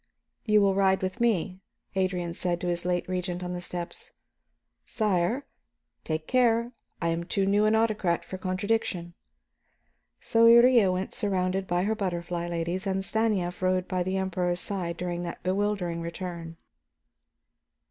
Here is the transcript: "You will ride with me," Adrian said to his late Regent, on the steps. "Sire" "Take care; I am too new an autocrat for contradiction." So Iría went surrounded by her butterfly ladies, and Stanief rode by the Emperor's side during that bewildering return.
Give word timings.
"You 0.45 0.61
will 0.61 0.73
ride 0.73 1.03
with 1.03 1.19
me," 1.21 1.59
Adrian 1.95 2.33
said 2.33 2.59
to 2.61 2.67
his 2.69 2.85
late 2.85 3.07
Regent, 3.07 3.43
on 3.43 3.53
the 3.53 3.61
steps. 3.61 4.13
"Sire" 4.83 5.45
"Take 6.05 6.25
care; 6.25 6.71
I 6.99 7.09
am 7.09 7.23
too 7.23 7.45
new 7.45 7.65
an 7.65 7.75
autocrat 7.75 8.25
for 8.25 8.39
contradiction." 8.39 9.13
So 10.19 10.47
Iría 10.47 10.91
went 10.91 11.13
surrounded 11.13 11.67
by 11.67 11.83
her 11.83 11.93
butterfly 11.93 12.47
ladies, 12.47 12.87
and 12.87 13.05
Stanief 13.05 13.61
rode 13.61 13.87
by 13.87 14.01
the 14.01 14.17
Emperor's 14.17 14.59
side 14.59 14.97
during 14.97 15.21
that 15.21 15.43
bewildering 15.43 16.01
return. 16.01 16.57